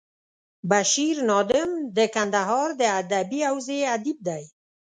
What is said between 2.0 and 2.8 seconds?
کندهار